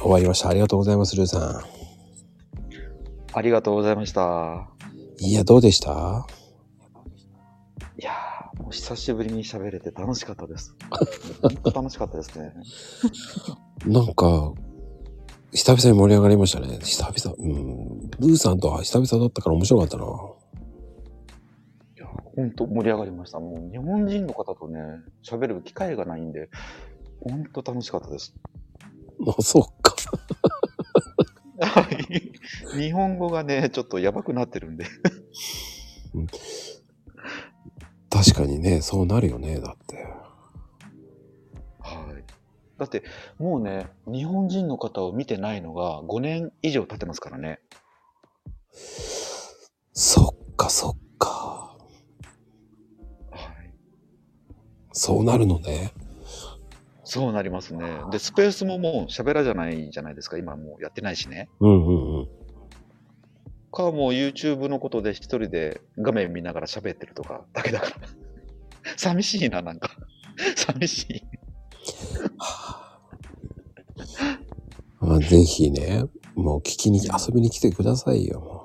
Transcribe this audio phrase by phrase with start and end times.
[0.00, 0.48] 終わりました。
[0.48, 1.62] ありがとうございます、ルーさ
[3.32, 4.22] ありがとうございました。
[4.22, 4.68] ん。
[5.20, 6.26] いや、どうでした？
[7.98, 10.74] いやー、もう久しぶりに喋れて楽しかったです。
[11.42, 12.54] 本当楽しかったですね。
[13.86, 14.52] なんか、
[15.52, 16.78] 久々に盛り上がりましたね。
[16.80, 17.36] 久々。
[17.38, 18.10] うん。
[18.20, 20.04] ルーさんとは久々だったから面白かったな。
[20.04, 20.06] い
[22.00, 23.38] や、本当盛り上がりました。
[23.38, 24.80] もう日本人の方とね、
[25.22, 26.48] 喋る機会がないんで、
[27.20, 28.34] 本当楽しかったです。
[29.26, 29.79] あ、そう。
[32.74, 34.86] 日本語がね、ちょっとやばくなってるんで。
[38.08, 39.96] 確かにね、そうなるよね、だって。
[41.80, 42.24] はい。
[42.78, 43.04] だって、
[43.38, 47.60] もうね、日本人の方を見てないのが5年以上経ってますからね。
[49.92, 51.76] そっか、そっか。
[53.30, 53.72] はい。
[54.92, 55.92] そうなるのね。
[57.10, 57.84] そうなりますね。
[58.12, 60.38] で、スペースももう喋らじゃないじゃないですか。
[60.38, 61.48] 今もうやってないしね。
[61.58, 62.28] うんうんうん。
[63.72, 67.96] か、もう YouTube のことで一人で画面見ながら喋ってるとかだけだから。
[68.96, 69.90] 寂しいな、なんか。
[70.54, 71.22] 寂しい。
[75.00, 76.04] まあ、ぜひね、
[76.36, 78.38] もう聞きに、遊びに来てくださいよ。
[78.38, 78.60] も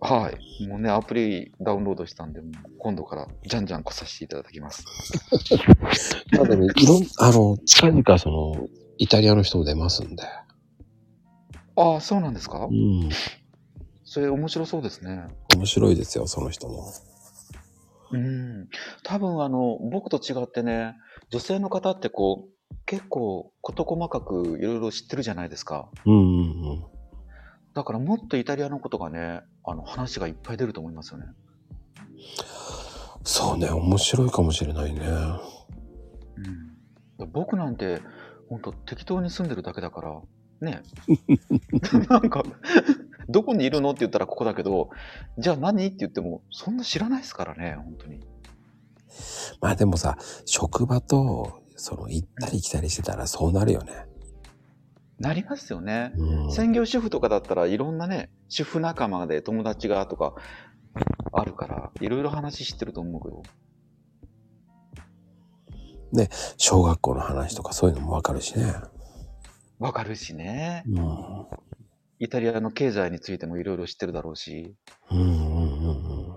[0.00, 0.66] はい。
[0.66, 4.84] もうね、アプリダウンロードしたんで、もう今度からじゃんじゃん来させていただきます。
[6.50, 8.66] でも、いろん、あの、近々その、
[8.98, 10.22] イタリアの人も出ますんで。
[11.76, 12.66] ああ、そうなんですか？
[12.70, 13.08] うん。
[14.04, 15.24] それ面白そうですね。
[15.54, 16.92] 面白いですよ、その人も。
[18.12, 18.68] うん。
[19.04, 20.96] 多分あの、僕と違ってね、
[21.30, 25.88] 女性の方ってこう、結構事細かくいろいろ知ってるじゃないですか。
[26.04, 26.22] うんうんう
[26.74, 26.84] ん。
[27.72, 31.26] だからもっとイタリアのことがね、あの話がいっぱい出ると思いますよね。
[33.22, 35.00] そうね、面白いかもしれないね。
[35.06, 35.40] う
[36.40, 37.30] ん。
[37.32, 38.00] 僕なんて、
[38.48, 40.20] ほんと適当に住んでるだけだから、
[40.60, 40.82] ね。
[42.08, 42.42] なんか、
[43.28, 44.90] どこにいるのって言ったらここだけど、
[45.38, 48.20] じゃあ何って言っても、そんな知らないですからね、本当に。
[49.60, 54.06] まあでもさ、職場と、その、行ったり来たりしてたらそうなるよね。
[55.18, 56.12] なりますよね。
[56.16, 56.52] うん。
[56.52, 60.34] 専業主婦とかだったらいろんなね、主婦仲間で友達がとか
[61.32, 63.42] あるから、いろいろ話知ってると思うけど。
[66.56, 68.74] 小学校の話とかそういうのもわかるしね。
[69.78, 70.84] わかるしね。
[70.86, 71.46] うん。
[72.18, 74.76] イタリアの経済についてもいろいろ知ってるだろうし。
[75.10, 76.36] うんうんうんうん。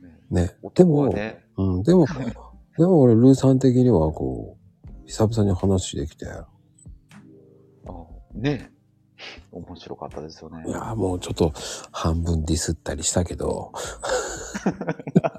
[0.00, 0.56] ねね。
[0.74, 1.14] でも、
[1.58, 2.06] うん、でも、
[2.78, 4.62] でも俺、ルーさん的にはこう、
[5.06, 6.46] 久々に話できて、あ
[8.34, 8.72] ね
[9.50, 10.70] 面白かったですよねい。
[10.70, 11.52] やーもうちょっと
[11.92, 13.72] 半分ディスったりしたけど、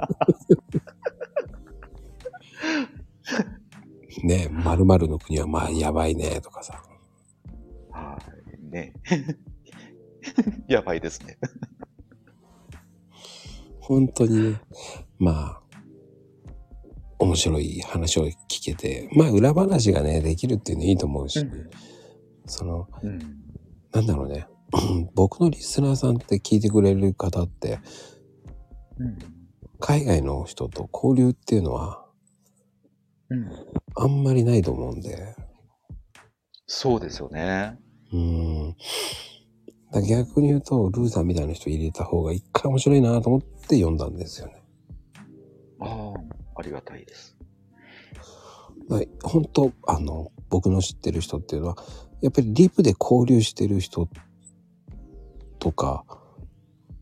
[4.24, 6.84] ね、〇〇の国はまあやばいねとかさ。
[7.92, 8.18] は
[8.70, 8.72] い。
[8.72, 8.94] ね
[10.68, 11.38] やばいですね。
[13.80, 14.62] 本当にね、
[15.20, 15.62] まあ、
[17.20, 21.70] 面白い話を聞けて、まあ裏話がね、できるっていうのいいと思うし、うん
[22.46, 23.20] その、うん。
[23.94, 24.48] なんだろうね、
[25.16, 27.80] 僕のリスナーさんって聞いてくれる方って、
[28.98, 29.18] うん。
[29.80, 32.06] 海外の人と交流っていうのは
[33.30, 33.50] うん。
[33.96, 35.36] あんまりないと思うんで、
[36.66, 37.78] そうですよね。
[38.12, 38.76] うーん。
[39.92, 44.64] だ逆に言うと、ルーさんみたいな人入れた方が一回面白いなと思って読んだんですよね。
[45.80, 46.14] あ
[46.56, 47.38] あ、ありがたいです。
[48.90, 51.78] だから本当あの、僕の知ってる人っていうのは、
[52.22, 54.10] やっぱりリプで交流してる人
[55.60, 56.06] とか、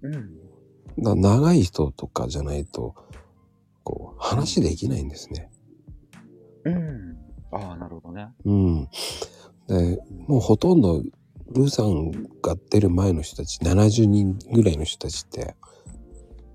[0.02, 0.38] うん。
[1.00, 2.96] だ長い人とかじゃないと、
[3.84, 5.51] こう、話できないんですね。
[6.66, 7.18] うん。
[7.52, 8.30] ああ、なるほどね。
[8.46, 8.90] うん。
[9.68, 11.02] で、もうほとんど、
[11.54, 12.12] ルーさん
[12.42, 15.56] が出る前の人たち、70人ぐらいの人たちって、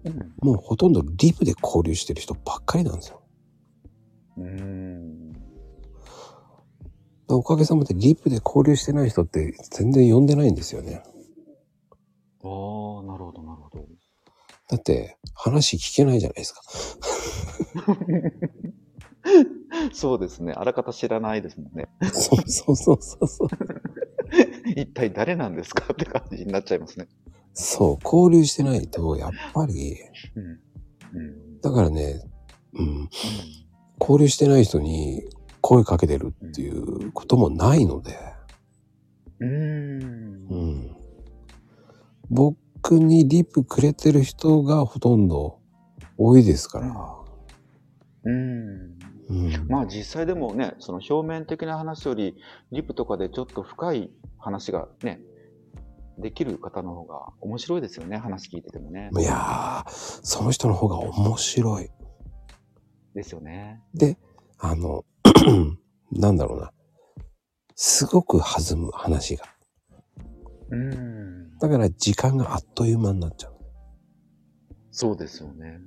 [0.05, 0.33] うん。
[0.41, 3.23] もうほとんどリプで交流してる人ばっかりなんですよ。
[4.39, 5.33] うん。
[5.33, 5.39] で
[7.35, 11.03] おかげさまでリプで交流してない人って全然呼んでないんですよね。
[12.45, 13.85] ああ、なるほど、なるほど。
[14.69, 16.61] だって話聞けないじゃないですか。
[19.93, 20.53] そうですね。
[20.53, 21.89] あらかた知らないですもんね。
[22.13, 23.49] そうそうそうそうそう。
[24.77, 27.09] 一体誰なんですかって感じになっちゃいますね。
[27.55, 29.97] そう、交流してないと、やっぱり、
[30.35, 30.45] うん。
[31.19, 31.61] うん。
[31.61, 32.23] だからね、
[32.75, 33.09] うん、
[33.99, 35.23] 交流してない人に
[35.61, 38.15] 声かけてるっていうこともないので、
[39.41, 39.99] うん。
[39.99, 40.97] ん。
[42.31, 45.59] 僕にリプくれてる人がほとんど
[46.19, 47.17] 多いですから、
[48.25, 48.99] うん。
[49.29, 49.67] うん。
[49.69, 52.37] まあ実際でもね、その表面的な話より、
[52.73, 55.21] リプとかでちょっと深い話がね、
[56.19, 59.11] できる方の方が面白いですよね、話聞いててもね。
[59.19, 61.91] いやー、その人の方が面白い。
[63.15, 63.83] ですよね。
[63.95, 64.19] で、
[64.59, 65.05] あの、
[66.13, 66.73] なんだろうな。
[67.75, 69.45] すごく弾む話が。
[70.71, 71.59] うん。
[71.59, 73.57] だから時間があっという間になっちゃう。
[74.91, 75.81] そうですよね。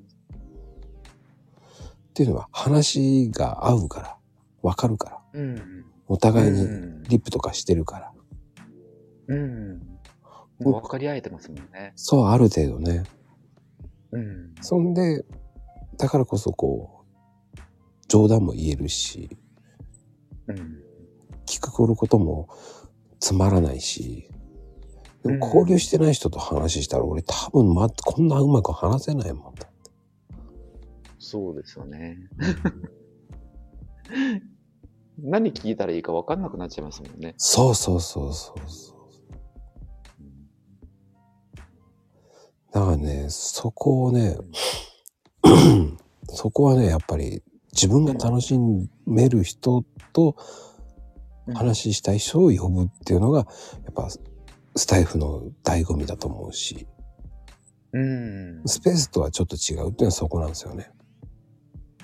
[2.20, 4.18] っていうのは話が合うから、
[4.62, 5.22] わかるから。
[5.40, 5.86] うん。
[6.10, 8.12] お互いにうんリップとかしてるから。
[9.30, 9.78] うん。
[10.60, 11.94] もう分かり合えてますもんね。
[11.96, 13.04] そう、ある程度ね。
[14.12, 14.54] うん。
[14.60, 15.24] そんで、
[15.98, 17.06] だからこそこ
[17.56, 17.60] う、
[18.10, 19.38] 冗談も言えるし、
[20.48, 20.84] うん。
[21.46, 22.50] 聞くことも
[23.22, 24.30] つまらないし、
[25.24, 29.69] でもうん交流してない人と話したら俺多分ま、こんなうまく話せないもんだ。
[31.20, 32.18] そうですよね。
[35.22, 37.36] 何聞いたらいいか分かんなくなっちゃいますもんね。
[37.38, 39.00] そうそうそうそうそう。
[42.72, 44.38] だからね、そこをね、
[46.30, 47.44] そこはね、やっぱり
[47.74, 48.58] 自分が楽し
[49.06, 49.84] める人
[50.14, 50.36] と
[51.54, 54.08] 話したい人を呼ぶっていうのが、やっぱ
[54.76, 56.88] スタイフの醍醐味だと思うし、
[57.92, 58.62] うん。
[58.66, 60.92] スペースとはちょっと違うっていうのはそこなんですよね。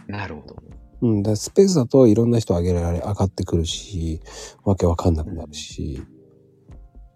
[0.08, 0.56] なるほど。
[1.02, 4.22] うん、だスペースだといろんな人上げられ、上がってくるし、
[4.64, 6.02] わけわかんなくなるし、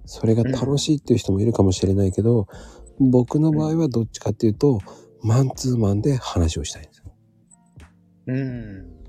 [0.06, 2.47] それが楽しいっていう人もいるかもしれないけど、
[3.00, 4.80] 僕の場合はどっちかっていうと、
[5.21, 7.03] マンツーマンで話をしたいんですよ。
[8.27, 9.00] うん。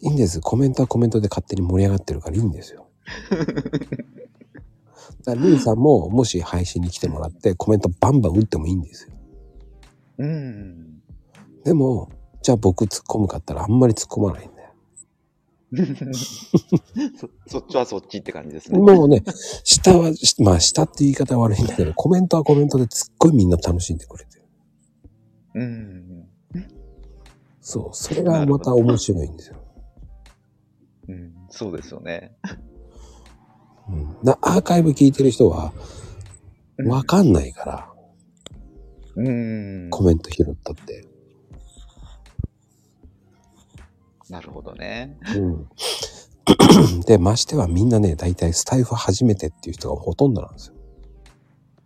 [0.00, 0.40] いいんです。
[0.40, 2.88] コメントはコメントで勝手に盛り上がってるからいいんですよ。
[5.24, 9.14] だからリンさんももし配信に来てもらってコメントバンバン打ってもいいんですよ。
[10.18, 10.93] うん。
[11.64, 12.10] でも、
[12.42, 14.74] じゃあ僕突っ込むかったらあんまり突っ込まないんだよ。
[17.16, 18.78] そそっちはそっちって感じですね。
[18.78, 19.24] もうね、
[19.64, 24.42] 下は、まあ下って言い方は悪いんだけど、コメントはコメントですっごいみんな楽しんでくれてる。
[25.54, 26.28] うん。
[27.60, 29.56] そう、それがまた面白いんですよ。
[31.08, 31.32] うん。
[31.48, 32.36] そうですよね。
[33.88, 35.72] うん、なアーカイブ聞いてる人は
[36.86, 37.92] わかんないから、
[39.16, 39.88] うん。
[39.90, 41.13] コメント拾ったって。
[44.30, 45.18] なるほどね。
[45.36, 45.68] うん。
[47.06, 50.74] で、ましてはみんなね、大体スタイフ初めてっていう人がほとんどなんですよ。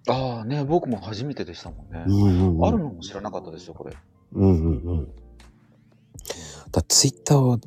[0.08, 2.04] ああね、僕も初めてでしたもんね。
[2.06, 2.64] うんうんうん。
[2.64, 3.94] あるのも知らなかったですよ、これ。
[4.32, 5.08] うんうんうん。
[6.72, 7.60] だツイッター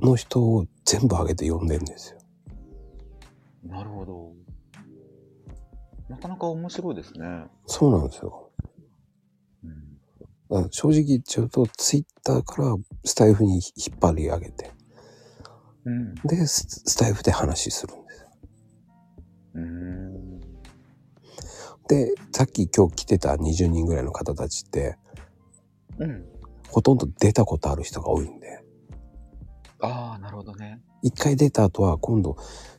[0.00, 2.18] の人を全部上げて呼んでんですよ。
[3.64, 4.32] なるほど。
[6.08, 7.46] なかなか面白いですね。
[7.66, 8.49] そうなんですよ。
[10.50, 10.68] うん。
[10.70, 14.70] 正直言っちゃうと、ツイッターからスタイフに引っ張り上げて、
[15.84, 16.14] うん。
[16.26, 18.28] で、ススタイフで話するんですよ。
[19.54, 20.40] うん。
[21.88, 24.96] で、さっき今日来てた20人ぐらいの方たちって、
[25.98, 26.24] うん。
[26.68, 28.64] ほとんど出たことある人が多いんで、
[29.80, 30.80] ああ、なるほどね。
[31.02, 32.36] 一回出た後は今度、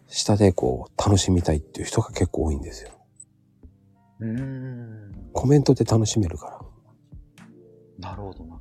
[0.07, 2.91] 下でこう、楽しみたいっていう人が結構多いんですよ。
[4.19, 5.12] うん。
[5.33, 6.70] コメントで楽しめるから。
[8.01, 8.59] なるほどな。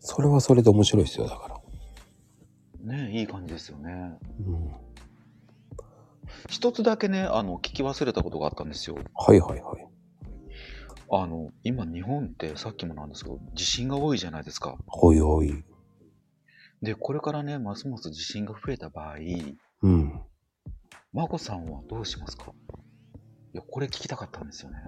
[0.00, 2.96] それはそれで面白いですよ、だから。
[2.96, 4.18] ねいい感じですよね。
[4.40, 4.72] うん。
[6.48, 8.96] 一つだけね、あの、聞き忘れたことがあったんですよ。
[9.14, 9.86] はいはいはい。
[11.12, 14.76] あの、今日本ってさっきもなんですけど、地震が多いじゃないですか。
[14.86, 15.62] ほいほい。
[16.80, 19.16] で、これからね、ますます地震が増えた場合、
[19.82, 20.20] うん。
[21.12, 22.52] まこさんはどうしますか？
[23.54, 24.78] いや、これ聞きたかったんですよね。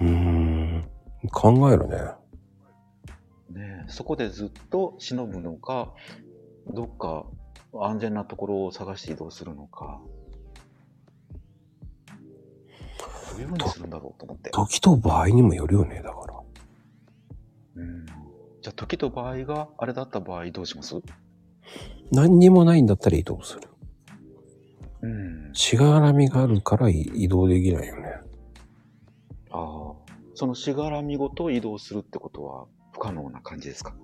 [0.00, 0.90] うーん。
[1.30, 1.96] 考えるね。
[3.50, 5.92] ねえそこでずっと忍ぶのか、
[6.72, 7.26] どっか
[7.74, 10.00] 安全なところを探して移動するのか。
[13.32, 14.50] どういうふうにするんだろうと思って。
[14.50, 16.34] 時と場合にもよるよね、だから。
[17.76, 20.96] うん、じゃあ、時と場合があれだった場合どうします？
[22.10, 23.62] 何にもないんだったら移動する。
[25.02, 25.50] うん。
[25.54, 28.20] しがらみがあるから移動できないよね。
[29.50, 29.94] ああ。
[30.34, 33.94] そのしがらみごと移動するってことは不可能な感じですか？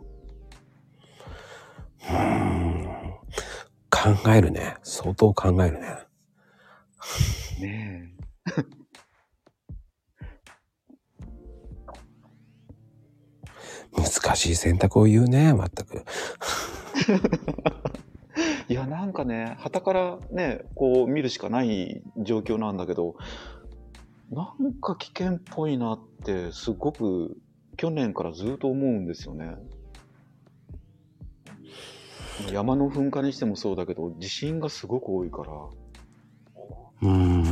[2.03, 2.85] うーん。
[3.91, 4.77] 考えるね。
[4.83, 5.99] 相当考えるね。
[7.61, 8.11] ね
[13.97, 16.05] 難しい選択を言うね、全く。
[18.75, 23.15] いや、なんかね、旗からね、こう見るしかない状況なんだけど、
[24.33, 27.37] なんか危険っぽいなって、すごく
[27.77, 29.55] 去年からずっと思うんですよね。
[32.51, 35.53] 山の噴火にしてもそうだけど、地震がすごく多いから、
[37.03, 37.45] うん。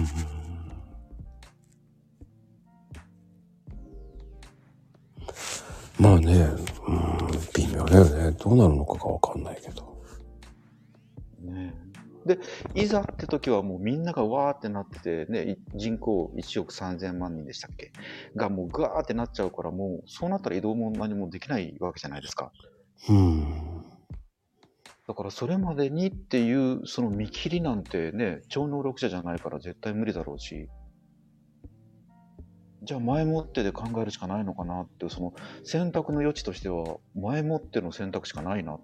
[6.01, 6.49] まあね、
[6.89, 7.17] うん、
[7.55, 8.37] 微妙だよね。
[8.41, 9.93] どうなるのかがわかんないけど。
[11.43, 11.75] ね
[12.25, 12.39] で、
[12.75, 17.91] いざって時はもうみんながわーってなってて、ね、い人口1億3000万人でしたっけ？
[18.37, 22.53] がもうガーってなっちゃうから、もうそうなったら移動も何もできないわけじゃないですか。
[23.09, 23.85] うん。
[25.09, 30.69] だからそれまでにっていうその見切りなんてね、超能力者じゃないから絶対無理だろうし、
[32.85, 35.35] じゃあ前もってで考えるしかないのかなってその
[35.65, 38.79] 選択の余地としては前もっての選択しかないな、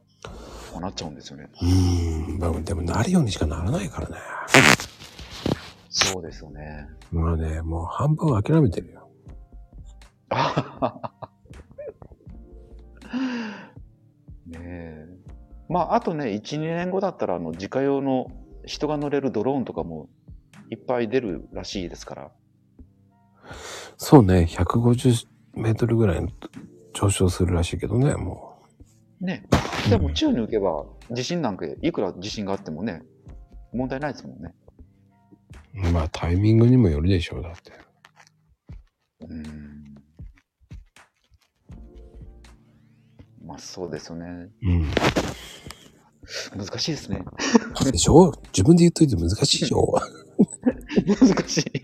[0.72, 1.48] となっちゃうんですよね。
[1.60, 2.38] うーん。
[2.38, 4.16] まあでもなるようにしかならないからね。
[5.88, 6.88] そうですよね。
[7.10, 9.08] まあね、もう半分諦めてるよ。
[14.46, 15.08] ねえ。
[15.68, 18.30] まあ、あとね、1、2年後だったら、あの、自家用の
[18.64, 20.08] 人が乗れるドローンとかも
[20.70, 22.30] いっぱい出るらしいですから。
[23.96, 26.26] そうね、150メートルぐらい
[26.94, 28.47] 上昇するらしいけどね、も
[29.20, 29.44] ね。
[29.90, 33.02] でも、宙に浮けば、地震なんか、いくら地震があってもね、
[33.72, 34.54] 問題ないですもんね。
[35.74, 35.80] う。
[35.92, 37.72] まあタイミングにもよるでしょう、だって。
[39.20, 39.94] うーん。
[43.44, 44.26] まあ、そうですよね。
[44.62, 44.86] うん。
[46.56, 47.24] 難しいですね。
[47.90, 48.30] でしょ？
[48.52, 49.94] 自分で言っといて難しいでしょ？
[51.06, 51.64] 難しい。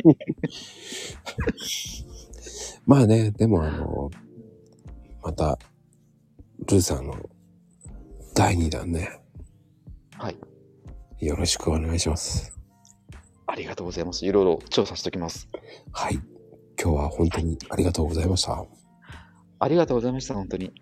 [2.86, 4.10] まあね、でもあの、
[5.22, 5.58] また、
[6.60, 7.14] ルーさんの
[8.34, 9.20] 第2弾ね、
[10.16, 10.38] はい。
[11.20, 12.56] よろしくお願いします。
[13.46, 14.24] ありがとうございます。
[14.24, 15.48] いろいろ調査しておきます。
[15.92, 16.14] はい。
[16.80, 18.64] 今日は本当にありがとうございました。
[19.58, 20.72] ありがとうございました、本当に。